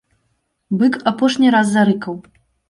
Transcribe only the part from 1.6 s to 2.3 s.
зарыкаў.